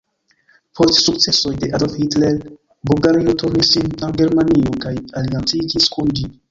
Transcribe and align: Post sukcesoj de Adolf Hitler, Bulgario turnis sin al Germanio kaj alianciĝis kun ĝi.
Post 0.77 0.97
sukcesoj 1.09 1.51
de 1.65 1.69
Adolf 1.79 1.93
Hitler, 1.99 2.41
Bulgario 2.93 3.37
turnis 3.45 3.73
sin 3.77 3.95
al 4.09 4.19
Germanio 4.25 4.77
kaj 4.87 4.99
alianciĝis 5.25 5.93
kun 5.97 6.17
ĝi. 6.21 6.31